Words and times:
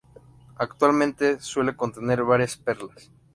Actualmente 0.57 1.39
suele 1.41 1.75
contener 1.75 2.23
varias 2.23 2.57
perlas. 2.57 3.11